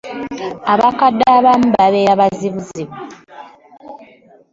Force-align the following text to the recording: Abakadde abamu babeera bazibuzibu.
Abakadde 0.73 1.25
abamu 1.37 1.67
babeera 1.75 2.13
bazibuzibu. 2.21 2.95